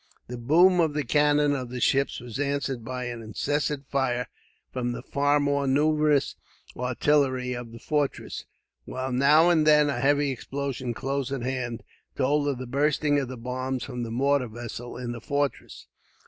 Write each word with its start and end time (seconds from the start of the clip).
The 0.25 0.37
boom 0.39 0.79
of 0.79 0.95
the 0.95 1.03
cannon 1.03 1.53
of 1.53 1.69
the 1.69 1.79
ships 1.79 2.19
was 2.19 2.39
answered 2.39 2.83
by 2.83 3.05
an 3.05 3.21
incessant 3.21 3.87
fire 3.87 4.27
from 4.73 4.93
the 4.93 5.03
far 5.03 5.39
more 5.39 5.67
numerous 5.67 6.35
artillery 6.75 7.53
of 7.53 7.71
the 7.71 7.77
fortress, 7.77 8.47
while 8.85 9.11
now 9.11 9.51
and 9.51 9.67
then 9.67 9.91
a 9.91 9.99
heavy 9.99 10.31
explosion, 10.31 10.95
close 10.95 11.31
at 11.31 11.43
hand, 11.43 11.83
told 12.15 12.47
of 12.47 12.57
the 12.57 12.65
bursting 12.65 13.19
of 13.19 13.27
the 13.27 13.37
bombs 13.37 13.83
from 13.83 14.01
the 14.01 14.09
mortar 14.09 14.47
vessels, 14.47 14.99
in 15.01 15.11
the 15.11 15.21
fortress. 15.21 15.85